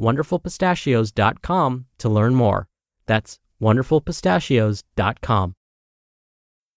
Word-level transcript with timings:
wonderfulpistachios.com 0.00 1.86
to 1.98 2.08
learn 2.08 2.34
more. 2.34 2.68
That's 3.06 3.38
wonderfulpistachios.com. 3.60 5.54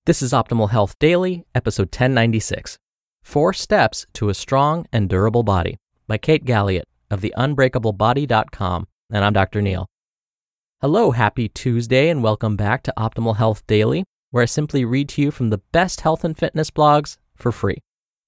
This 0.05 0.22
is 0.22 0.33
Optimal 0.33 0.69
Health 0.69 0.99
Daily, 0.99 1.45
episode 1.55 1.88
1096 1.88 2.77
Four 3.23 3.53
Steps 3.53 4.05
to 4.13 4.30
a 4.30 4.35
Strong 4.35 4.85
and 4.94 5.09
Durable 5.09 5.41
Body 5.41 5.77
by 6.07 6.19
Kate 6.19 6.45
Galliett 6.45 6.83
of 7.09 7.22
theunbreakablebody.com. 7.22 8.88
And 9.11 9.25
I'm 9.25 9.33
Dr. 9.33 9.61
Neal. 9.61 9.88
Hello, 10.81 11.09
happy 11.11 11.50
Tuesday, 11.50 12.09
and 12.09 12.22
welcome 12.22 12.55
back 12.55 12.83
to 12.83 12.94
Optimal 12.97 13.38
Health 13.38 13.66
Daily, 13.66 14.03
where 14.29 14.44
I 14.44 14.45
simply 14.45 14.85
read 14.85 15.09
to 15.09 15.22
you 15.23 15.31
from 15.31 15.50
the 15.50 15.61
best 15.72 16.02
health 16.02 16.23
and 16.23 16.38
fitness 16.38 16.69
blogs 16.69 17.17
for 17.35 17.52
free. 17.52 17.77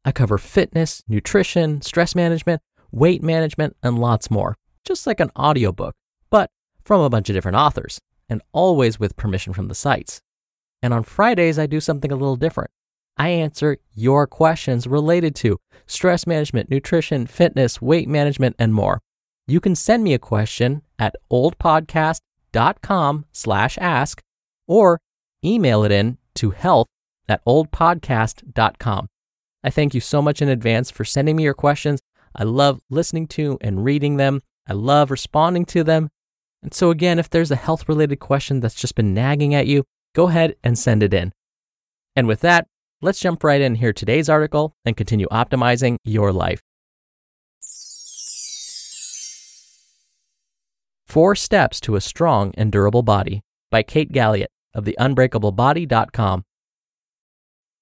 I 0.03 0.11
cover 0.11 0.39
fitness, 0.39 1.03
nutrition, 1.07 1.81
stress 1.81 2.15
management, 2.15 2.61
weight 2.91 3.21
management, 3.21 3.75
and 3.83 3.99
lots 3.99 4.31
more, 4.31 4.55
just 4.87 5.05
like 5.05 5.19
an 5.19 5.31
audiobook, 5.37 5.93
but 6.29 6.49
from 6.83 7.01
a 7.01 7.09
bunch 7.09 7.29
of 7.29 7.35
different 7.35 7.57
authors, 7.57 7.99
and 8.29 8.41
always 8.53 8.99
with 8.99 9.17
permission 9.17 9.53
from 9.53 9.67
the 9.67 9.75
sites. 9.75 10.21
And 10.81 10.93
on 10.93 11.03
Fridays, 11.03 11.59
I 11.59 11.65
do 11.65 11.79
something 11.79 12.11
a 12.11 12.15
little 12.15 12.35
different. 12.35 12.71
I 13.17 13.29
answer 13.29 13.77
your 13.93 14.27
questions 14.27 14.87
related 14.87 15.35
to 15.37 15.57
stress 15.87 16.27
management, 16.27 16.69
nutrition, 16.69 17.25
fitness, 17.27 17.81
weight 17.81 18.07
management, 18.07 18.55
and 18.59 18.73
more. 18.73 18.99
You 19.47 19.59
can 19.59 19.75
send 19.75 20.03
me 20.03 20.13
a 20.13 20.19
question 20.19 20.83
at 20.99 21.15
oldpodcast.com 21.31 23.25
slash 23.31 23.77
ask 23.79 24.21
or 24.67 24.99
email 25.43 25.83
it 25.83 25.91
in 25.91 26.17
to 26.35 26.51
health 26.51 26.87
at 27.27 27.43
oldpodcast.com. 27.45 29.07
I 29.63 29.69
thank 29.69 29.93
you 29.93 30.01
so 30.01 30.21
much 30.21 30.41
in 30.41 30.49
advance 30.49 30.91
for 30.91 31.03
sending 31.03 31.35
me 31.35 31.43
your 31.43 31.53
questions. 31.53 31.99
I 32.35 32.43
love 32.43 32.81
listening 32.89 33.27
to 33.29 33.57
and 33.61 33.83
reading 33.83 34.17
them. 34.17 34.41
I 34.67 34.73
love 34.73 35.11
responding 35.11 35.65
to 35.65 35.83
them. 35.83 36.09
And 36.61 36.73
so, 36.73 36.89
again, 36.89 37.19
if 37.19 37.29
there's 37.29 37.51
a 37.51 37.55
health 37.55 37.87
related 37.87 38.17
question 38.17 38.59
that's 38.59 38.75
just 38.75 38.95
been 38.95 39.13
nagging 39.13 39.53
at 39.53 39.67
you, 39.67 39.83
go 40.13 40.27
ahead 40.27 40.55
and 40.63 40.77
send 40.77 41.03
it 41.03 41.13
in. 41.13 41.31
And 42.15 42.27
with 42.27 42.41
that, 42.41 42.67
let's 43.01 43.19
jump 43.19 43.43
right 43.43 43.61
in 43.61 43.75
here 43.75 43.93
today's 43.93 44.27
article 44.27 44.73
and 44.83 44.97
continue 44.97 45.27
optimizing 45.27 45.97
your 46.03 46.33
life. 46.33 46.61
Four 51.05 51.35
Steps 51.35 51.79
to 51.81 51.95
a 51.95 52.01
Strong 52.01 52.53
and 52.57 52.71
Durable 52.71 53.03
Body 53.03 53.41
by 53.71 53.81
Kate 53.83 54.11
Galliett 54.11 54.47
of 54.73 54.83
theunbreakablebody.com. 54.83 56.43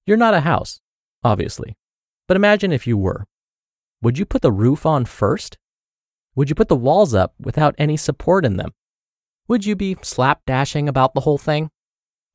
You're 0.06 0.18
not 0.18 0.36
a 0.36 0.42
house, 0.42 0.80
obviously, 1.24 1.76
but 2.28 2.38
imagine 2.38 2.72
if 2.72 2.86
you 2.86 2.98
were. 2.98 3.26
Would 4.02 4.20
you 4.20 4.26
put 4.26 4.44
the 4.44 4.52
roof 4.52 4.86
on 4.86 5.06
first? 5.06 5.58
Would 6.36 6.50
you 6.50 6.56
put 6.56 6.68
the 6.68 6.76
walls 6.76 7.14
up 7.14 7.34
without 7.40 7.76
any 7.78 7.98
support 7.98 8.46
in 8.46 8.58
them? 8.58 8.72
Would 9.48 9.66
you 9.66 9.76
be 9.76 9.96
slapdashing 9.96 10.88
about 10.88 11.14
the 11.14 11.22
whole 11.22 11.38
thing? 11.38 11.70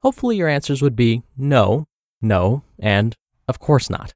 Hopefully, 0.03 0.37
your 0.37 0.49
answers 0.49 0.81
would 0.81 0.97
be 0.97 1.22
no, 1.37 1.87
no, 2.22 2.62
and 2.78 3.15
of 3.47 3.59
course 3.59 3.91
not. 3.91 4.15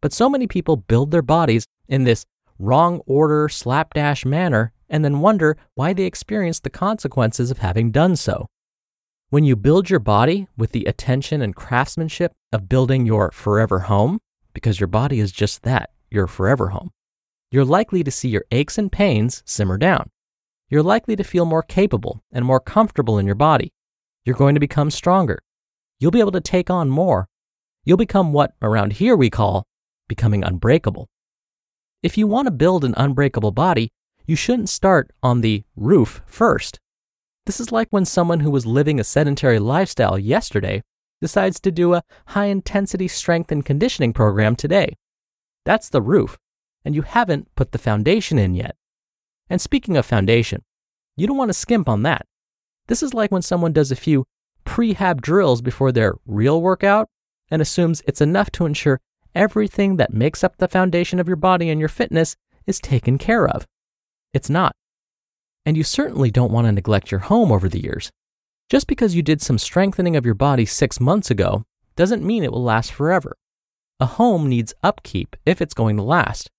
But 0.00 0.12
so 0.12 0.30
many 0.30 0.46
people 0.46 0.76
build 0.76 1.10
their 1.10 1.22
bodies 1.22 1.66
in 1.88 2.04
this 2.04 2.24
wrong 2.58 3.00
order, 3.06 3.48
slapdash 3.48 4.24
manner 4.24 4.72
and 4.88 5.04
then 5.04 5.20
wonder 5.20 5.56
why 5.74 5.92
they 5.92 6.04
experience 6.04 6.60
the 6.60 6.70
consequences 6.70 7.50
of 7.50 7.58
having 7.58 7.90
done 7.90 8.16
so. 8.16 8.46
When 9.30 9.44
you 9.44 9.54
build 9.54 9.88
your 9.88 10.00
body 10.00 10.48
with 10.56 10.72
the 10.72 10.84
attention 10.86 11.40
and 11.40 11.54
craftsmanship 11.54 12.32
of 12.52 12.68
building 12.68 13.06
your 13.06 13.30
forever 13.30 13.80
home, 13.80 14.18
because 14.52 14.80
your 14.80 14.88
body 14.88 15.20
is 15.20 15.30
just 15.30 15.62
that, 15.62 15.90
your 16.10 16.26
forever 16.26 16.70
home, 16.70 16.90
you're 17.50 17.64
likely 17.64 18.04
to 18.04 18.10
see 18.10 18.28
your 18.28 18.44
aches 18.50 18.78
and 18.78 18.92
pains 18.92 19.42
simmer 19.44 19.76
down. 19.76 20.10
You're 20.68 20.84
likely 20.84 21.16
to 21.16 21.24
feel 21.24 21.44
more 21.44 21.64
capable 21.64 22.22
and 22.30 22.44
more 22.44 22.60
comfortable 22.60 23.18
in 23.18 23.26
your 23.26 23.34
body. 23.34 23.72
You're 24.24 24.36
going 24.36 24.54
to 24.54 24.60
become 24.60 24.90
stronger. 24.90 25.40
You'll 25.98 26.12
be 26.12 26.20
able 26.20 26.32
to 26.32 26.40
take 26.40 26.70
on 26.70 26.90
more. 26.90 27.28
You'll 27.84 27.96
become 27.96 28.32
what 28.32 28.52
around 28.62 28.94
here 28.94 29.16
we 29.16 29.30
call 29.30 29.66
becoming 30.08 30.44
unbreakable. 30.44 31.08
If 32.02 32.16
you 32.16 32.26
want 32.26 32.46
to 32.46 32.52
build 32.52 32.84
an 32.84 32.94
unbreakable 32.96 33.52
body, 33.52 33.90
you 34.26 34.36
shouldn't 34.36 34.68
start 34.68 35.10
on 35.22 35.40
the 35.40 35.64
roof 35.74 36.22
first. 36.26 36.78
This 37.46 37.58
is 37.58 37.72
like 37.72 37.88
when 37.90 38.04
someone 38.04 38.40
who 38.40 38.50
was 38.50 38.66
living 38.66 39.00
a 39.00 39.04
sedentary 39.04 39.58
lifestyle 39.58 40.18
yesterday 40.18 40.82
decides 41.20 41.58
to 41.60 41.72
do 41.72 41.94
a 41.94 42.02
high 42.28 42.46
intensity 42.46 43.08
strength 43.08 43.50
and 43.50 43.64
conditioning 43.64 44.12
program 44.12 44.56
today. 44.56 44.96
That's 45.64 45.88
the 45.88 46.02
roof 46.02 46.38
and 46.84 46.94
you 46.94 47.02
haven't 47.02 47.54
put 47.54 47.72
the 47.72 47.78
foundation 47.78 48.38
in 48.38 48.54
yet. 48.54 48.76
And 49.48 49.60
speaking 49.60 49.96
of 49.96 50.06
foundation, 50.06 50.62
you 51.16 51.26
don't 51.26 51.36
want 51.36 51.50
to 51.50 51.54
skimp 51.54 51.88
on 51.88 52.02
that. 52.02 52.26
This 52.86 53.02
is 53.02 53.14
like 53.14 53.30
when 53.30 53.42
someone 53.42 53.72
does 53.72 53.90
a 53.92 53.96
few 53.96 54.24
prehab 54.64 55.20
drills 55.20 55.62
before 55.62 55.92
their 55.92 56.14
real 56.26 56.60
workout 56.62 57.08
and 57.50 57.60
assumes 57.60 58.02
it's 58.06 58.20
enough 58.20 58.50
to 58.52 58.66
ensure 58.66 59.00
everything 59.34 59.96
that 59.96 60.12
makes 60.12 60.42
up 60.42 60.56
the 60.56 60.68
foundation 60.68 61.18
of 61.18 61.28
your 61.28 61.36
body 61.36 61.68
and 61.68 61.80
your 61.80 61.88
fitness 61.88 62.36
is 62.66 62.80
taken 62.80 63.18
care 63.18 63.48
of. 63.48 63.66
It's 64.32 64.50
not. 64.50 64.74
And 65.66 65.76
you 65.76 65.84
certainly 65.84 66.30
don't 66.30 66.52
want 66.52 66.66
to 66.66 66.72
neglect 66.72 67.10
your 67.10 67.20
home 67.20 67.52
over 67.52 67.68
the 67.68 67.82
years. 67.82 68.10
Just 68.70 68.86
because 68.86 69.14
you 69.14 69.22
did 69.22 69.42
some 69.42 69.58
strengthening 69.58 70.16
of 70.16 70.24
your 70.24 70.34
body 70.34 70.64
six 70.64 71.00
months 71.00 71.30
ago 71.30 71.64
doesn't 71.96 72.24
mean 72.24 72.44
it 72.44 72.52
will 72.52 72.62
last 72.62 72.92
forever. 72.92 73.36
A 73.98 74.06
home 74.06 74.48
needs 74.48 74.72
upkeep 74.82 75.36
if 75.44 75.60
it's 75.60 75.74
going 75.74 75.96
to 75.96 76.02
last. 76.02 76.50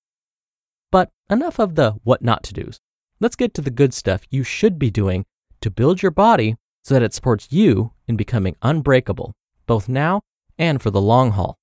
But 0.92 1.10
enough 1.30 1.60
of 1.60 1.76
the 1.76 1.94
what 2.04 2.22
not 2.22 2.44
to 2.44 2.54
do's. 2.54 2.80
Let's 3.20 3.36
get 3.36 3.54
to 3.56 3.62
the 3.62 3.72
good 3.72 3.94
stuff 3.94 4.24
you 4.30 4.44
should 4.44 4.78
be 4.78 4.92
doing 4.92 5.26
to 5.62 5.72
build 5.72 6.02
your 6.02 6.12
body 6.12 6.58
so 6.84 6.94
that 6.94 7.04
it 7.04 7.14
supports 7.14 7.48
you 7.52 7.94
in 8.08 8.16
becoming 8.16 8.56
unbreakable, 8.62 9.34
both 9.68 9.88
now 9.88 10.22
and 10.58 10.82
for 10.82 10.92
the 10.92 11.02
long 11.02 11.32
haul. 11.32 11.58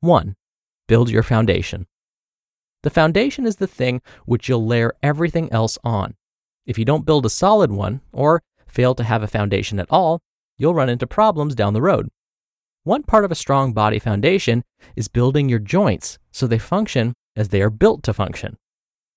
1. 0.00 0.34
Build 0.88 1.10
your 1.10 1.22
foundation. 1.22 1.86
The 2.82 2.90
foundation 2.90 3.46
is 3.46 3.56
the 3.56 3.66
thing 3.66 4.00
which 4.24 4.48
you'll 4.48 4.64
layer 4.64 4.94
everything 5.02 5.52
else 5.52 5.76
on. 5.84 6.14
If 6.64 6.78
you 6.78 6.84
don't 6.84 7.04
build 7.04 7.26
a 7.26 7.30
solid 7.30 7.70
one, 7.70 8.00
or 8.12 8.42
fail 8.66 8.94
to 8.94 9.04
have 9.04 9.22
a 9.22 9.28
foundation 9.28 9.78
at 9.78 9.90
all, 9.90 10.20
you'll 10.56 10.74
run 10.74 10.88
into 10.88 11.06
problems 11.06 11.54
down 11.54 11.74
the 11.74 11.82
road. 11.82 12.08
One 12.84 13.02
part 13.02 13.24
of 13.24 13.30
a 13.30 13.34
strong 13.34 13.74
body 13.74 13.98
foundation 13.98 14.64
is 14.96 15.08
building 15.08 15.48
your 15.48 15.58
joints 15.58 16.18
so 16.30 16.46
they 16.46 16.58
function 16.58 17.12
as 17.36 17.48
they 17.48 17.62
are 17.62 17.70
built 17.70 18.02
to 18.04 18.12
function. 18.12 18.56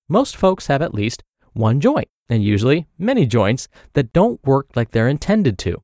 Most 0.09 0.35
folks 0.35 0.67
have 0.67 0.81
at 0.81 0.93
least 0.93 1.23
one 1.53 1.79
joint, 1.79 2.07
and 2.29 2.43
usually 2.43 2.87
many 2.97 3.25
joints 3.25 3.67
that 3.93 4.13
don't 4.13 4.43
work 4.45 4.67
like 4.75 4.91
they're 4.91 5.07
intended 5.07 5.57
to. 5.59 5.81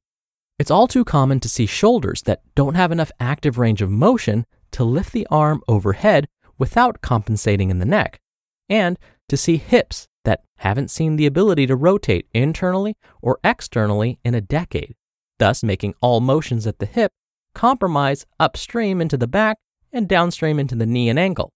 It's 0.58 0.72
all 0.72 0.88
too 0.88 1.06
common 1.06 1.40
to 1.40 1.50
see 1.50 1.66
shoulders 1.66 2.24
that 2.24 2.42
don't 2.56 2.76
have 2.76 2.92
enough 2.92 3.12
active 3.20 3.58
range 3.58 3.82
of 3.82 3.90
motion 3.90 4.46
to 4.72 4.84
lift 4.84 5.14
the 5.14 5.28
arm 5.32 5.62
overhead 5.68 6.28
without 6.58 7.02
compensating 7.02 7.70
in 7.70 7.80
the 7.80 7.86
neck, 7.86 8.20
and 8.68 9.00
to 9.30 9.38
see 9.38 9.58
hips 9.58 10.08
that 10.26 10.44
haven't 10.58 10.92
seen 10.92 11.16
the 11.16 11.26
ability 11.26 11.66
to 11.68 11.76
rotate 11.76 12.28
internally 12.34 12.98
or 13.22 13.40
externally 13.44 14.20
in 14.26 14.36
a 14.36 14.42
decade, 14.42 14.96
thus 15.38 15.64
making 15.64 15.94
all 16.02 16.20
motions 16.20 16.68
at 16.68 16.80
the 16.80 16.86
hip 16.86 17.12
compromise 17.54 18.26
upstream 18.40 19.02
into 19.02 19.18
the 19.18 19.28
back 19.28 19.58
and 19.92 20.08
downstream 20.08 20.60
into 20.60 20.76
the 20.76 20.86
knee 20.86 21.10
and 21.10 21.18
ankle. 21.18 21.52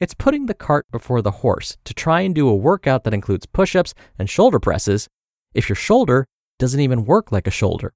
It's 0.00 0.14
putting 0.14 0.46
the 0.46 0.54
cart 0.54 0.86
before 0.90 1.20
the 1.20 1.30
horse 1.30 1.76
to 1.84 1.92
try 1.92 2.22
and 2.22 2.34
do 2.34 2.48
a 2.48 2.56
workout 2.56 3.04
that 3.04 3.12
includes 3.12 3.44
push 3.44 3.76
ups 3.76 3.92
and 4.18 4.30
shoulder 4.30 4.58
presses 4.58 5.08
if 5.52 5.68
your 5.68 5.76
shoulder 5.76 6.26
doesn't 6.58 6.80
even 6.80 7.04
work 7.04 7.30
like 7.30 7.46
a 7.46 7.50
shoulder. 7.50 7.92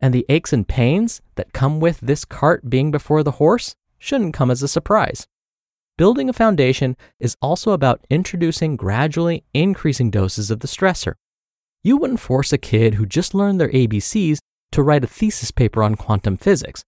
And 0.00 0.14
the 0.14 0.24
aches 0.28 0.52
and 0.52 0.66
pains 0.66 1.20
that 1.34 1.52
come 1.52 1.80
with 1.80 1.98
this 1.98 2.24
cart 2.24 2.70
being 2.70 2.92
before 2.92 3.24
the 3.24 3.32
horse 3.32 3.74
shouldn't 3.98 4.34
come 4.34 4.52
as 4.52 4.62
a 4.62 4.68
surprise. 4.68 5.26
Building 5.98 6.28
a 6.28 6.32
foundation 6.32 6.96
is 7.18 7.36
also 7.42 7.72
about 7.72 8.04
introducing 8.08 8.76
gradually 8.76 9.44
increasing 9.52 10.10
doses 10.10 10.50
of 10.50 10.60
the 10.60 10.68
stressor. 10.68 11.14
You 11.82 11.96
wouldn't 11.96 12.20
force 12.20 12.52
a 12.52 12.58
kid 12.58 12.94
who 12.94 13.04
just 13.04 13.34
learned 13.34 13.60
their 13.60 13.68
ABCs 13.70 14.38
to 14.72 14.82
write 14.82 15.04
a 15.04 15.08
thesis 15.08 15.50
paper 15.50 15.82
on 15.82 15.96
quantum 15.96 16.36
physics. 16.36 16.84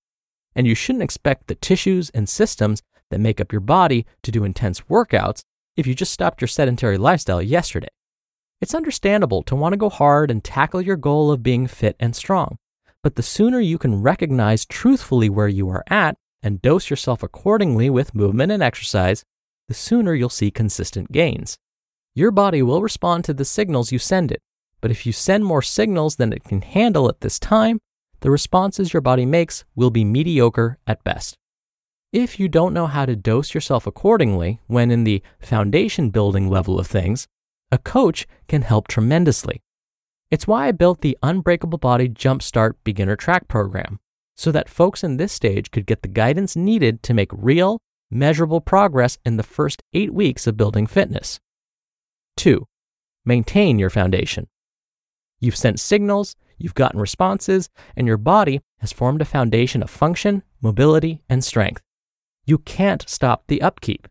And 0.54 0.66
you 0.66 0.76
shouldn't 0.76 1.02
expect 1.02 1.48
the 1.48 1.56
tissues 1.56 2.10
and 2.10 2.28
systems 2.28 2.82
that 3.10 3.20
make 3.20 3.40
up 3.40 3.52
your 3.52 3.60
body 3.60 4.06
to 4.22 4.30
do 4.30 4.44
intense 4.44 4.80
workouts 4.82 5.42
if 5.76 5.86
you 5.86 5.94
just 5.94 6.12
stopped 6.12 6.40
your 6.40 6.48
sedentary 6.48 6.98
lifestyle 6.98 7.42
yesterday. 7.42 7.88
It's 8.60 8.74
understandable 8.74 9.42
to 9.44 9.56
want 9.56 9.72
to 9.72 9.76
go 9.76 9.88
hard 9.88 10.30
and 10.30 10.42
tackle 10.42 10.80
your 10.80 10.96
goal 10.96 11.30
of 11.30 11.42
being 11.42 11.66
fit 11.66 11.96
and 12.00 12.14
strong, 12.14 12.56
but 13.02 13.16
the 13.16 13.22
sooner 13.22 13.60
you 13.60 13.78
can 13.78 14.02
recognize 14.02 14.64
truthfully 14.64 15.28
where 15.28 15.48
you 15.48 15.68
are 15.68 15.84
at 15.88 16.16
and 16.42 16.62
dose 16.62 16.90
yourself 16.90 17.22
accordingly 17.22 17.90
with 17.90 18.14
movement 18.14 18.52
and 18.52 18.62
exercise, 18.62 19.24
the 19.68 19.74
sooner 19.74 20.14
you'll 20.14 20.28
see 20.28 20.50
consistent 20.50 21.10
gains. 21.12 21.56
Your 22.14 22.30
body 22.30 22.62
will 22.62 22.82
respond 22.82 23.24
to 23.24 23.34
the 23.34 23.44
signals 23.44 23.90
you 23.90 23.98
send 23.98 24.30
it, 24.30 24.40
but 24.80 24.90
if 24.90 25.04
you 25.04 25.12
send 25.12 25.44
more 25.44 25.62
signals 25.62 26.16
than 26.16 26.32
it 26.32 26.44
can 26.44 26.62
handle 26.62 27.08
at 27.08 27.20
this 27.20 27.38
time, 27.38 27.78
the 28.20 28.30
responses 28.30 28.92
your 28.92 29.02
body 29.02 29.26
makes 29.26 29.64
will 29.74 29.90
be 29.90 30.04
mediocre 30.04 30.78
at 30.86 31.02
best. 31.04 31.36
If 32.14 32.38
you 32.38 32.48
don't 32.48 32.72
know 32.72 32.86
how 32.86 33.06
to 33.06 33.16
dose 33.16 33.54
yourself 33.54 33.88
accordingly 33.88 34.60
when 34.68 34.92
in 34.92 35.02
the 35.02 35.20
foundation 35.40 36.10
building 36.10 36.48
level 36.48 36.78
of 36.78 36.86
things, 36.86 37.26
a 37.72 37.78
coach 37.78 38.24
can 38.46 38.62
help 38.62 38.86
tremendously. 38.86 39.60
It's 40.30 40.46
why 40.46 40.68
I 40.68 40.70
built 40.70 41.00
the 41.00 41.18
Unbreakable 41.24 41.78
Body 41.78 42.08
Jumpstart 42.08 42.74
Beginner 42.84 43.16
Track 43.16 43.48
program, 43.48 43.98
so 44.36 44.52
that 44.52 44.68
folks 44.68 45.02
in 45.02 45.16
this 45.16 45.32
stage 45.32 45.72
could 45.72 45.86
get 45.86 46.02
the 46.02 46.08
guidance 46.08 46.54
needed 46.54 47.02
to 47.02 47.14
make 47.14 47.32
real, 47.32 47.80
measurable 48.12 48.60
progress 48.60 49.18
in 49.24 49.36
the 49.36 49.42
first 49.42 49.82
eight 49.92 50.14
weeks 50.14 50.46
of 50.46 50.56
building 50.56 50.86
fitness. 50.86 51.40
2. 52.36 52.64
Maintain 53.24 53.80
your 53.80 53.90
foundation. 53.90 54.46
You've 55.40 55.56
sent 55.56 55.80
signals, 55.80 56.36
you've 56.58 56.74
gotten 56.74 57.00
responses, 57.00 57.70
and 57.96 58.06
your 58.06 58.18
body 58.18 58.60
has 58.78 58.92
formed 58.92 59.20
a 59.20 59.24
foundation 59.24 59.82
of 59.82 59.90
function, 59.90 60.44
mobility, 60.60 61.20
and 61.28 61.42
strength. 61.42 61.82
You 62.46 62.58
can't 62.58 63.08
stop 63.08 63.44
the 63.48 63.62
upkeep. 63.62 64.08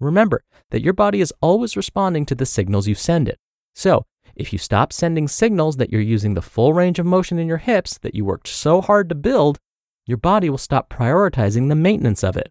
Remember 0.00 0.44
that 0.70 0.82
your 0.82 0.92
body 0.92 1.20
is 1.20 1.32
always 1.40 1.76
responding 1.76 2.26
to 2.26 2.34
the 2.34 2.46
signals 2.46 2.88
you 2.88 2.94
send 2.94 3.28
it. 3.28 3.38
So, 3.74 4.04
if 4.34 4.52
you 4.52 4.58
stop 4.58 4.92
sending 4.92 5.28
signals 5.28 5.76
that 5.76 5.90
you're 5.90 6.00
using 6.00 6.34
the 6.34 6.42
full 6.42 6.72
range 6.72 6.98
of 6.98 7.06
motion 7.06 7.38
in 7.38 7.46
your 7.46 7.58
hips 7.58 7.98
that 7.98 8.14
you 8.14 8.24
worked 8.24 8.48
so 8.48 8.80
hard 8.80 9.08
to 9.08 9.14
build, 9.14 9.58
your 10.06 10.16
body 10.16 10.48
will 10.48 10.58
stop 10.58 10.88
prioritizing 10.88 11.68
the 11.68 11.74
maintenance 11.74 12.24
of 12.24 12.36
it. 12.36 12.50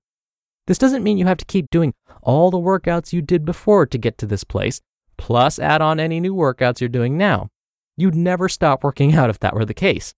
This 0.67 0.77
doesn't 0.77 1.03
mean 1.03 1.17
you 1.17 1.25
have 1.25 1.37
to 1.37 1.45
keep 1.45 1.69
doing 1.69 1.93
all 2.21 2.51
the 2.51 2.57
workouts 2.57 3.13
you 3.13 3.21
did 3.21 3.45
before 3.45 3.85
to 3.87 3.97
get 3.97 4.17
to 4.19 4.25
this 4.25 4.43
place, 4.43 4.79
plus 5.17 5.59
add 5.59 5.81
on 5.81 5.99
any 5.99 6.19
new 6.19 6.35
workouts 6.35 6.79
you're 6.79 6.89
doing 6.89 7.17
now. 7.17 7.49
You'd 7.97 8.15
never 8.15 8.47
stop 8.47 8.83
working 8.83 9.15
out 9.15 9.29
if 9.29 9.39
that 9.39 9.55
were 9.55 9.65
the 9.65 9.73
case. 9.73 10.13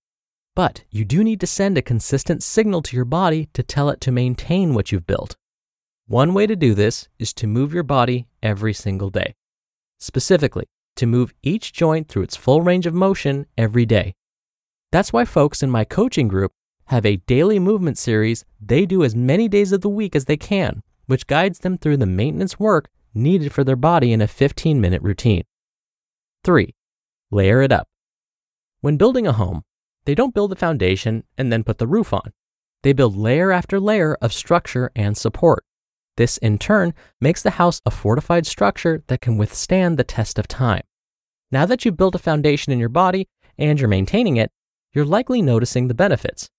But 0.56 0.84
you 0.92 1.04
do 1.04 1.24
need 1.24 1.40
to 1.40 1.48
send 1.48 1.78
a 1.78 1.82
consistent 1.82 2.44
signal 2.44 2.82
to 2.84 2.96
your 2.96 3.06
body 3.06 3.50
to 3.54 3.64
tell 3.64 3.90
it 3.90 4.00
to 4.02 4.12
maintain 4.12 4.74
what 4.74 4.92
you've 4.92 5.08
built. 5.08 5.36
One 6.08 6.34
way 6.34 6.46
to 6.46 6.56
do 6.56 6.74
this 6.76 7.08
is 7.18 7.34
to 7.36 7.48
move 7.48 7.74
your 7.74 7.84
body 7.84 8.28
every 8.44 8.74
single 8.74 9.10
day. 9.10 9.34
Specifically, 10.00 10.66
to 10.96 11.08
move 11.08 11.34
each 11.42 11.74
joint 11.74 12.08
through 12.08 12.24
its 12.24 12.36
full 12.36 12.62
range 12.62 12.86
of 12.86 12.94
motion 12.94 13.48
every 13.58 13.86
day. 13.86 14.14
That's 14.92 15.12
why 15.12 15.26
folks 15.26 15.64
in 15.64 15.72
my 15.72 15.86
coaching 15.86 16.28
group 16.28 16.52
have 16.88 17.06
a 17.06 17.16
daily 17.16 17.58
movement 17.58 17.98
series 17.98 18.46
they 18.62 18.86
do 18.86 19.04
as 19.04 19.16
many 19.16 19.48
days 19.48 19.72
of 19.72 19.82
the 19.82 19.90
week 19.90 20.16
as 20.16 20.26
they 20.26 20.38
can, 20.38 20.84
which 21.08 21.26
guides 21.26 21.60
them 21.60 21.78
through 21.78 21.98
the 21.98 22.06
maintenance 22.06 22.60
work 22.60 22.90
needed 23.14 23.52
for 23.52 23.64
their 23.64 23.76
body 23.76 24.14
in 24.14 24.22
a 24.22 24.28
15 24.28 24.80
minute 24.80 25.02
routine. 25.02 25.44
3. 26.44 26.76
Layer 27.32 27.62
it 27.62 27.72
up. 27.72 27.88
When 28.82 28.98
building 28.98 29.26
a 29.26 29.34
home, 29.34 29.64
they 30.06 30.16
don't 30.16 30.34
build 30.34 30.52
the 30.52 30.56
foundation 30.56 31.24
and 31.38 31.52
then 31.52 31.64
put 31.64 31.78
the 31.78 31.88
roof 31.88 32.14
on. 32.14 32.34
They 32.84 32.94
build 32.94 33.16
layer 33.16 33.52
after 33.52 33.80
layer 33.80 34.16
of 34.22 34.34
structure 34.34 34.92
and 34.96 35.18
support. 35.18 35.64
This, 36.18 36.38
in 36.38 36.60
turn, 36.60 36.94
makes 37.20 37.42
the 37.42 37.52
house 37.52 37.82
a 37.86 37.92
fortified 37.92 38.46
structure 38.46 39.04
that 39.08 39.22
can 39.22 39.38
withstand 39.38 39.98
the 39.98 40.04
test 40.04 40.38
of 40.38 40.48
time. 40.48 40.84
Now 41.52 41.66
that 41.66 41.86
you've 41.86 41.98
built 41.98 42.16
a 42.16 42.20
foundation 42.20 42.74
in 42.74 42.80
your 42.80 42.90
body 42.90 43.28
and 43.58 43.80
you're 43.80 43.90
maintaining 43.90 44.38
it, 44.38 44.52
you're 44.94 45.06
likely 45.06 45.42
noticing 45.42 45.88
the 45.88 45.94
benefits. 45.94 46.50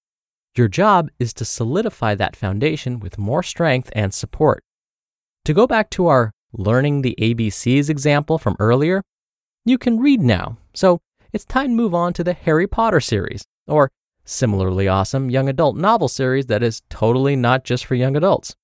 Your 0.56 0.68
job 0.68 1.10
is 1.18 1.32
to 1.34 1.44
solidify 1.44 2.14
that 2.14 2.36
foundation 2.36 3.00
with 3.00 3.18
more 3.18 3.42
strength 3.42 3.90
and 3.94 4.14
support. 4.14 4.62
To 5.44 5.52
go 5.52 5.66
back 5.66 5.90
to 5.90 6.06
our 6.06 6.32
learning 6.52 7.02
the 7.02 7.16
ABCs 7.20 7.90
example 7.90 8.38
from 8.38 8.56
earlier, 8.58 9.02
you 9.64 9.78
can 9.78 9.98
read 9.98 10.20
now, 10.20 10.58
so 10.72 11.00
it's 11.34 11.44
time 11.44 11.70
to 11.70 11.74
move 11.74 11.94
on 11.96 12.12
to 12.12 12.22
the 12.22 12.32
Harry 12.32 12.68
Potter 12.68 13.00
series, 13.00 13.44
or 13.66 13.90
similarly 14.24 14.86
awesome 14.86 15.30
young 15.30 15.48
adult 15.48 15.76
novel 15.76 16.06
series 16.06 16.46
that 16.46 16.62
is 16.62 16.82
totally 16.88 17.34
not 17.34 17.64
just 17.64 17.84
for 17.84 17.96
young 17.96 18.16
adults. 18.16 18.54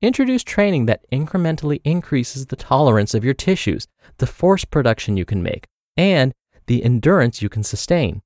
Introduce 0.00 0.44
training 0.44 0.86
that 0.86 1.04
incrementally 1.10 1.80
increases 1.82 2.46
the 2.46 2.54
tolerance 2.54 3.12
of 3.12 3.24
your 3.24 3.34
tissues, 3.34 3.88
the 4.18 4.26
force 4.26 4.64
production 4.64 5.16
you 5.16 5.24
can 5.24 5.42
make, 5.42 5.66
and 5.96 6.32
the 6.66 6.84
endurance 6.84 7.42
you 7.42 7.48
can 7.48 7.64
sustain. 7.64 8.22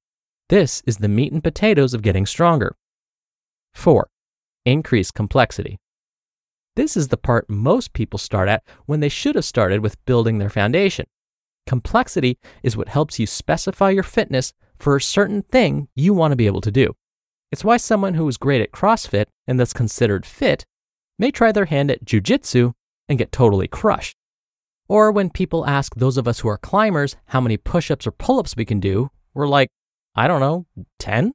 This 0.51 0.83
is 0.85 0.99
the 0.99 1.09
meat 1.09 1.33
and 1.33 1.43
potatoes 1.43 1.95
of 1.95 2.03
getting 2.03 2.27
stronger. 2.27 2.77
4. 3.73 4.11
Increase 4.67 5.11
complexity. 5.11 5.79
This 6.77 6.99
is 6.99 7.09
the 7.09 7.17
part 7.17 7.49
most 7.49 7.95
people 7.95 8.19
start 8.19 8.49
at 8.51 8.63
when 8.85 9.01
they 9.01 9.09
should 9.09 9.37
have 9.37 9.45
started 9.47 9.81
with 9.81 10.05
building 10.05 10.37
their 10.37 10.51
foundation. 10.51 11.07
Complexity 11.71 12.37
is 12.65 12.77
what 12.77 12.89
helps 12.89 13.21
you 13.21 13.29
specify 13.29 13.91
your 13.91 14.03
fitness 14.03 14.53
for 14.81 14.97
a 14.97 15.01
certain 15.01 15.41
thing 15.41 15.87
you 15.95 16.13
want 16.13 16.33
to 16.33 16.37
be 16.37 16.49
able 16.49 16.61
to 16.63 16.73
do. 16.73 16.97
It's 17.53 17.63
why 17.63 17.77
someone 17.77 18.15
who 18.15 18.27
is 18.27 18.37
great 18.37 18.61
at 18.61 18.73
CrossFit 18.73 19.27
and 19.47 19.61
thus 19.61 19.73
considered 19.73 20.27
fit 20.27 20.65
may 21.17 21.31
try 21.31 21.53
their 21.53 21.67
hand 21.67 21.93
at 21.93 22.05
jujitsu 22.05 22.73
and 23.09 23.21
get 23.21 23.31
totally 23.31 23.69
crushed. 23.69 24.17
Or 24.89 25.13
when 25.13 25.31
people 25.31 25.65
ask 25.65 25.95
those 25.95 26.17
of 26.17 26.27
us 26.27 26.41
who 26.41 26.49
are 26.49 26.59
climbers 26.59 27.15
how 27.27 27.41
many 27.41 27.57
push 27.57 27.89
ups 27.89 28.05
or 28.05 28.11
pull 28.11 28.41
ups 28.41 28.57
we 28.57 28.65
can 28.65 28.81
do, 28.81 29.13
we're 29.33 29.47
like, 29.47 29.69
I 30.17 30.27
don't 30.27 30.41
know, 30.41 30.67
10? 30.99 31.35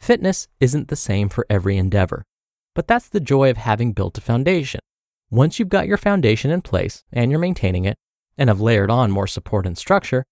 Fitness 0.00 0.46
isn't 0.60 0.86
the 0.86 0.94
same 0.94 1.28
for 1.28 1.44
every 1.50 1.76
endeavor, 1.76 2.24
but 2.76 2.86
that's 2.86 3.08
the 3.08 3.18
joy 3.18 3.50
of 3.50 3.56
having 3.56 3.94
built 3.94 4.16
a 4.16 4.20
foundation. 4.20 4.78
Once 5.28 5.58
you've 5.58 5.68
got 5.68 5.88
your 5.88 5.96
foundation 5.96 6.52
in 6.52 6.62
place 6.62 7.02
and 7.12 7.32
you're 7.32 7.40
maintaining 7.40 7.84
it, 7.84 7.96
and 8.38 8.48
have 8.48 8.60
layered 8.60 8.90
on 8.90 9.10
more 9.10 9.26
support 9.26 9.66
and 9.66 9.76
structure, 9.76 10.24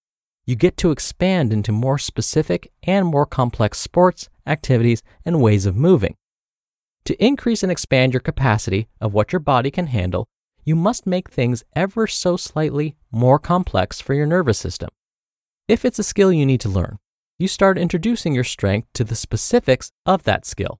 you 0.45 0.55
get 0.55 0.77
to 0.77 0.91
expand 0.91 1.53
into 1.53 1.71
more 1.71 1.97
specific 1.97 2.71
and 2.83 3.05
more 3.05 3.25
complex 3.25 3.79
sports, 3.79 4.29
activities, 4.47 5.03
and 5.23 5.41
ways 5.41 5.65
of 5.65 5.75
moving. 5.75 6.15
To 7.05 7.23
increase 7.23 7.63
and 7.63 7.71
expand 7.71 8.13
your 8.13 8.19
capacity 8.19 8.87
of 8.99 9.13
what 9.13 9.31
your 9.31 9.39
body 9.39 9.71
can 9.71 9.87
handle, 9.87 10.27
you 10.63 10.75
must 10.75 11.07
make 11.07 11.29
things 11.29 11.63
ever 11.75 12.07
so 12.07 12.35
slightly 12.37 12.95
more 13.11 13.39
complex 13.39 14.01
for 14.01 14.13
your 14.13 14.25
nervous 14.25 14.57
system. 14.57 14.89
If 15.67 15.85
it's 15.85 15.99
a 15.99 16.03
skill 16.03 16.33
you 16.33 16.45
need 16.45 16.61
to 16.61 16.69
learn, 16.69 16.97
you 17.37 17.47
start 17.47 17.77
introducing 17.77 18.33
your 18.33 18.43
strength 18.43 18.87
to 18.93 19.03
the 19.03 19.15
specifics 19.15 19.91
of 20.05 20.23
that 20.23 20.45
skill. 20.45 20.79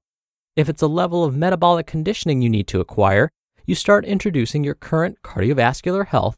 If 0.56 0.68
it's 0.68 0.82
a 0.82 0.88
level 0.88 1.24
of 1.24 1.36
metabolic 1.36 1.86
conditioning 1.86 2.42
you 2.42 2.50
need 2.50 2.66
to 2.68 2.80
acquire, 2.80 3.30
you 3.66 3.74
start 3.74 4.04
introducing 4.04 4.64
your 4.64 4.74
current 4.74 5.18
cardiovascular 5.22 6.06
health 6.06 6.36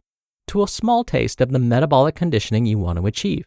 to 0.49 0.63
a 0.63 0.69
small 0.69 1.05
taste 1.05 1.41
of 1.41 1.51
the 1.51 1.59
metabolic 1.59 2.15
conditioning 2.15 2.67
you 2.67 2.79
want 2.79 2.99
to 2.99 3.07
achieve. 3.07 3.45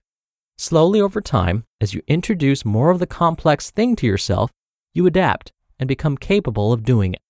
Slowly 0.58 1.02
over 1.02 1.22
time, 1.22 1.66
as 1.82 1.94
you 1.94 2.02
introduce 2.08 2.64
more 2.64 2.92
of 2.92 3.00
the 3.00 3.08
complex 3.08 3.72
thing 3.72 3.96
to 3.98 4.08
yourself, 4.08 4.52
you 4.94 5.06
adapt 5.06 5.52
and 5.80 5.88
become 5.88 6.18
capable 6.18 6.72
of 6.72 6.84
doing 6.84 7.14
it. 7.14 7.22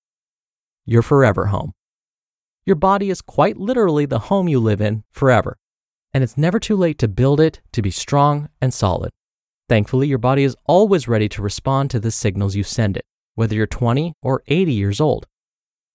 Your 0.86 1.02
forever 1.02 1.48
home. 1.48 1.74
Your 2.66 2.76
body 2.76 3.10
is 3.10 3.22
quite 3.22 3.58
literally 3.58 4.06
the 4.06 4.20
home 4.20 4.48
you 4.48 4.60
live 4.60 4.82
in 4.82 5.04
forever, 5.12 5.58
and 6.14 6.24
it's 6.24 6.38
never 6.38 6.60
too 6.60 6.76
late 6.76 6.98
to 7.00 7.08
build 7.08 7.40
it 7.40 7.62
to 7.74 7.82
be 7.82 7.92
strong 7.92 8.50
and 8.62 8.74
solid. 8.74 9.12
Thankfully, 9.68 10.08
your 10.08 10.20
body 10.20 10.44
is 10.44 10.56
always 10.66 11.08
ready 11.08 11.28
to 11.30 11.42
respond 11.42 11.90
to 11.92 12.00
the 12.00 12.12
signals 12.12 12.56
you 12.56 12.64
send 12.64 12.98
it, 12.98 13.06
whether 13.34 13.56
you're 13.56 13.66
20 13.66 14.14
or 14.22 14.44
80 14.48 14.72
years 14.72 15.02
old. 15.02 15.26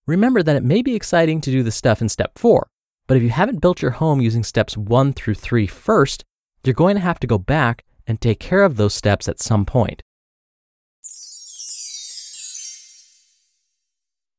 Remember 0.06 0.42
that 0.42 0.56
it 0.56 0.64
may 0.64 0.82
be 0.82 0.96
exciting 0.96 1.40
to 1.42 1.52
do 1.52 1.62
the 1.62 1.70
stuff 1.70 2.02
in 2.02 2.08
step 2.08 2.36
4, 2.36 2.68
but 3.10 3.16
if 3.16 3.24
you 3.24 3.30
haven't 3.30 3.60
built 3.60 3.82
your 3.82 3.90
home 3.90 4.20
using 4.20 4.44
steps 4.44 4.76
one 4.76 5.12
through 5.12 5.34
three 5.34 5.66
first, 5.66 6.24
you're 6.62 6.72
going 6.72 6.94
to 6.94 7.02
have 7.02 7.18
to 7.18 7.26
go 7.26 7.38
back 7.38 7.82
and 8.06 8.20
take 8.20 8.38
care 8.38 8.62
of 8.62 8.76
those 8.76 8.94
steps 8.94 9.26
at 9.26 9.40
some 9.40 9.66
point. 9.66 10.04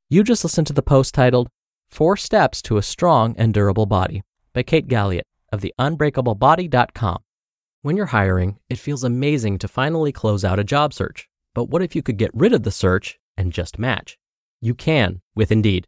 You 0.07 0.23
just 0.23 0.45
listened 0.45 0.67
to 0.67 0.73
the 0.73 0.81
post 0.81 1.13
titled 1.13 1.49
Four 1.89 2.15
Steps 2.15 2.61
to 2.61 2.77
a 2.77 2.81
Strong 2.81 3.35
and 3.37 3.53
Durable 3.53 3.87
Body 3.87 4.21
by 4.53 4.63
Kate 4.63 4.87
Galliett 4.87 5.23
of 5.51 5.59
the 5.59 5.73
unbreakablebody.com. 5.77 7.17
When 7.81 7.97
you're 7.97 8.05
hiring, 8.05 8.57
it 8.69 8.79
feels 8.79 9.03
amazing 9.03 9.57
to 9.57 9.67
finally 9.67 10.13
close 10.13 10.45
out 10.45 10.59
a 10.59 10.63
job 10.63 10.93
search. 10.93 11.27
But 11.53 11.65
what 11.65 11.81
if 11.81 11.93
you 11.93 12.01
could 12.01 12.15
get 12.15 12.31
rid 12.33 12.53
of 12.53 12.63
the 12.63 12.71
search 12.71 13.19
and 13.35 13.51
just 13.51 13.77
match? 13.77 14.17
You 14.61 14.75
can 14.75 15.19
with 15.35 15.51
Indeed. 15.51 15.87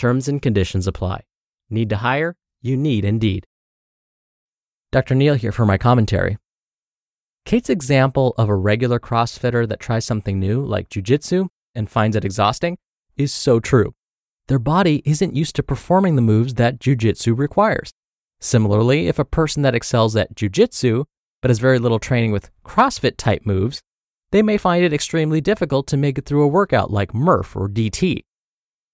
Terms 0.00 0.28
and 0.28 0.40
conditions 0.40 0.86
apply. 0.86 1.24
Need 1.68 1.90
to 1.90 1.98
hire? 1.98 2.34
You 2.62 2.74
need 2.74 3.04
Indeed. 3.04 3.44
Dr. 4.92 5.14
Neal 5.14 5.34
here 5.34 5.52
for 5.52 5.66
my 5.66 5.76
commentary. 5.76 6.38
Kate's 7.44 7.68
example 7.68 8.34
of 8.38 8.48
a 8.48 8.54
regular 8.54 8.98
CrossFitter 8.98 9.68
that 9.68 9.78
tries 9.78 10.06
something 10.06 10.40
new, 10.40 10.64
like 10.64 10.88
jujitsu, 10.88 11.48
and 11.74 11.90
finds 11.90 12.16
it 12.16 12.24
exhausting, 12.24 12.78
is 13.18 13.34
so 13.34 13.60
true. 13.60 13.92
Their 14.48 14.58
body 14.58 15.02
isn't 15.04 15.36
used 15.36 15.54
to 15.56 15.62
performing 15.62 16.16
the 16.16 16.22
moves 16.22 16.54
that 16.54 16.78
jujitsu 16.78 17.36
requires. 17.36 17.92
Similarly, 18.40 19.06
if 19.06 19.18
a 19.18 19.24
person 19.26 19.60
that 19.64 19.74
excels 19.74 20.16
at 20.16 20.34
jujitsu 20.34 21.04
but 21.42 21.50
has 21.50 21.58
very 21.58 21.78
little 21.78 21.98
training 21.98 22.32
with 22.32 22.50
CrossFit 22.64 23.18
type 23.18 23.44
moves, 23.44 23.82
they 24.32 24.40
may 24.40 24.56
find 24.56 24.82
it 24.82 24.94
extremely 24.94 25.42
difficult 25.42 25.86
to 25.88 25.98
make 25.98 26.16
it 26.16 26.24
through 26.24 26.44
a 26.44 26.48
workout 26.48 26.90
like 26.90 27.12
Murph 27.12 27.54
or 27.54 27.68
DT. 27.68 28.24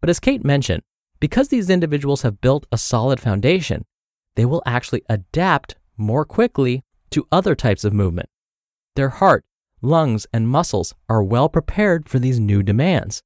But 0.01 0.11
as 0.11 0.19
Kate 0.19 0.45
mentioned, 0.45 0.83
because 1.27 1.49
these 1.49 1.69
individuals 1.69 2.23
have 2.23 2.41
built 2.41 2.69
a 2.71 2.79
solid 2.79 3.19
foundation, 3.19 3.85
they 4.37 4.45
will 4.45 4.63
actually 4.65 5.03
adapt 5.09 5.75
more 5.97 6.25
quickly 6.25 6.85
to 7.11 7.27
other 7.33 7.57
types 7.57 7.83
of 7.83 7.93
movement. 7.93 8.29
Their 8.95 9.09
heart, 9.09 9.45
lungs, 9.83 10.29
and 10.33 10.49
muscles 10.49 10.95
are 11.09 11.25
well 11.25 11.49
prepared 11.49 12.09
for 12.09 12.21
these 12.21 12.39
new 12.39 12.63
demands. 12.63 13.25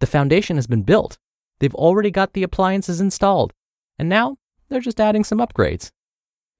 The 0.00 0.06
foundation 0.06 0.56
has 0.56 0.66
been 0.66 0.84
built. 0.84 1.18
They've 1.58 1.74
already 1.74 2.10
got 2.10 2.32
the 2.32 2.44
appliances 2.44 2.98
installed. 2.98 3.52
And 3.98 4.08
now 4.08 4.38
they're 4.70 4.80
just 4.80 4.98
adding 4.98 5.22
some 5.22 5.36
upgrades. 5.38 5.90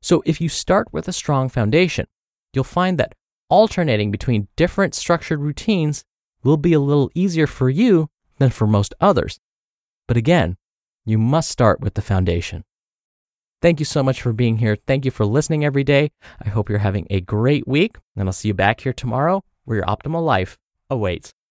So 0.03 0.23
if 0.27 0.39
you 0.39 0.51
start 0.51 0.93
with 0.93 1.09
a 1.09 1.15
strong 1.15 1.49
foundation, 1.49 2.09
you'll 2.53 2.65
find 2.65 2.99
that 2.99 3.15
alternating 3.49 4.11
between 4.11 4.49
different 4.55 4.95
structured 4.95 5.41
routines 5.41 6.05
will 6.43 6.59
be 6.59 6.75
a 6.75 6.79
little 6.79 7.11
easier 7.15 7.47
for 7.47 7.71
you 7.71 8.11
than 8.37 8.51
for 8.51 8.67
most 8.67 8.93
others. 9.01 9.41
But 10.07 10.19
again, 10.19 10.59
you 11.05 11.19
must 11.19 11.51
start 11.51 11.81
with 11.81 11.95
the 11.95 12.03
foundation. 12.03 12.65
Thank 13.61 13.79
you 13.79 13.85
so 13.85 14.03
much 14.03 14.23
for 14.23 14.33
being 14.33 14.59
here. 14.59 14.77
Thank 14.87 15.05
you 15.05 15.11
for 15.11 15.27
listening 15.27 15.65
every 15.65 15.85
day. 15.85 16.11
I 16.43 16.49
hope 16.49 16.69
you're 16.69 16.79
having 16.79 17.07
a 17.11 17.21
great 17.21 17.69
week, 17.69 17.97
and 18.17 18.29
I'll 18.29 18.33
see 18.33 18.49
you 18.49 18.55
back 18.55 18.81
here 18.81 18.93
tomorrow 18.93 19.45
where 19.65 19.77
your 19.77 19.87
optimal 19.87 20.25
life 20.25 20.57
awaits. 20.89 21.35